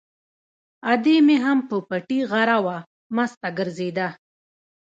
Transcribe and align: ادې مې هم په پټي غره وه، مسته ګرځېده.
ادې 0.91 1.15
مې 1.25 1.37
هم 1.45 1.59
په 1.69 1.75
پټي 1.89 2.19
غره 2.31 2.57
وه، 2.65 2.77
مسته 3.15 3.47
ګرځېده. 3.57 4.07